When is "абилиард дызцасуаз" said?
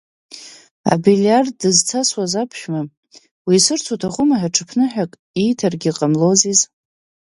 0.93-2.33